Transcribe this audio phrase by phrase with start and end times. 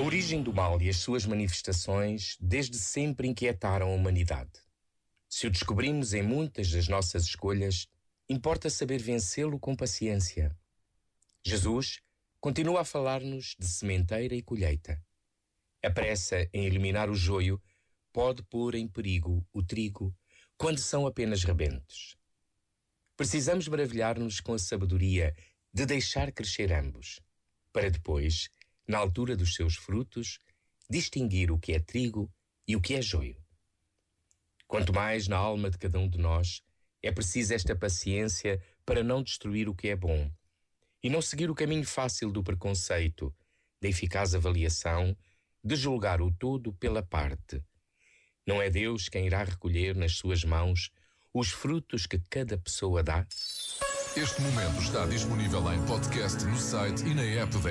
[0.00, 4.50] origem do mal e as suas manifestações desde sempre inquietaram a humanidade.
[5.28, 7.86] Se o descobrimos em muitas das nossas escolhas,
[8.28, 10.56] importa saber vencê-lo com paciência.
[11.44, 12.00] Jesus
[12.40, 15.02] continua a falar-nos de sementeira e colheita.
[15.84, 17.60] A pressa em eliminar o joio
[18.12, 20.14] pode pôr em perigo o trigo
[20.56, 22.16] quando são apenas rebentos.
[23.16, 25.34] Precisamos maravilhar-nos com a sabedoria
[25.72, 27.20] de deixar crescer ambos,
[27.72, 28.48] para depois
[28.86, 30.38] na altura dos seus frutos,
[30.88, 32.30] distinguir o que é trigo
[32.66, 33.36] e o que é joio.
[34.66, 36.62] Quanto mais na alma de cada um de nós,
[37.02, 40.30] é preciso esta paciência para não destruir o que é bom
[41.02, 43.34] e não seguir o caminho fácil do preconceito,
[43.80, 45.16] da eficaz avaliação,
[45.64, 47.62] de julgar o todo pela parte.
[48.46, 50.90] Não é Deus quem irá recolher nas suas mãos
[51.34, 53.26] os frutos que cada pessoa dá?
[54.14, 57.70] Este momento está disponível em podcast no site e na app da